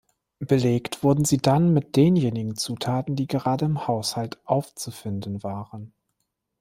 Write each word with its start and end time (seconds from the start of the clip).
Belegt 0.39 1.03
wurden 1.03 1.25
sie 1.25 1.37
dann 1.37 1.73
mit 1.75 1.95
denjenigen 1.95 2.55
Zutaten, 2.55 3.15
die 3.15 3.27
gerade 3.27 3.65
im 3.65 3.85
Haushalt 3.87 4.39
aufzufinden 4.45 5.43
waren. 5.43 5.93